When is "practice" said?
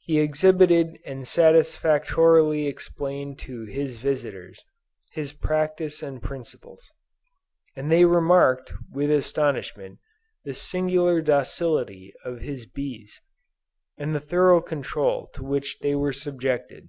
5.34-6.02